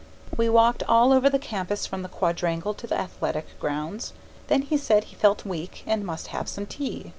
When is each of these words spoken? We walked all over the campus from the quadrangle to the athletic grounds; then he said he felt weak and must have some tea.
We 0.35 0.49
walked 0.49 0.81
all 0.89 1.13
over 1.13 1.29
the 1.29 1.37
campus 1.37 1.85
from 1.85 2.01
the 2.01 2.09
quadrangle 2.09 2.73
to 2.73 2.87
the 2.87 2.99
athletic 2.99 3.59
grounds; 3.59 4.13
then 4.47 4.63
he 4.63 4.75
said 4.75 5.03
he 5.03 5.15
felt 5.15 5.45
weak 5.45 5.83
and 5.85 6.03
must 6.03 6.29
have 6.33 6.49
some 6.49 6.65
tea. 6.65 7.05